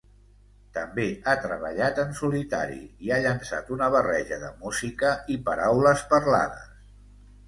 També 0.75 1.03
ha 1.25 1.33
treballat 1.41 1.99
en 2.03 2.15
solitari 2.19 2.79
i 3.07 3.11
ha 3.15 3.19
llançat 3.25 3.69
una 3.75 3.89
barreja 3.97 4.39
de 4.45 4.49
música 4.63 5.13
i 5.35 5.37
paraules 5.51 6.03
parlades. 6.15 6.65